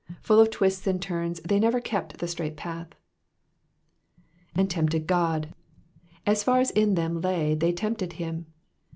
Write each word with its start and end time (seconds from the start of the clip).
Pull 0.23 0.39
of 0.39 0.49
twists 0.49 0.87
and 0.87 0.99
turns, 0.99 1.39
they 1.41 1.59
never 1.59 1.79
kept 1.79 2.17
the 2.17 2.27
straight 2.27 2.57
path. 2.57 2.87
*^And 4.55 4.67
tempted 4.67 5.03
Ood.'*'* 5.03 5.53
As 6.25 6.41
far 6.43 6.59
as 6.59 6.71
in 6.71 6.95
them 6.95 7.21
lay 7.21 7.53
they 7.53 7.71
tempted 7.71 8.13
him. 8.13 8.47